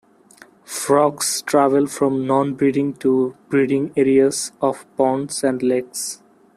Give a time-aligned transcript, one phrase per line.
[0.65, 6.23] Frogs travel from non-breeding to breeding areas of ponds and lakes.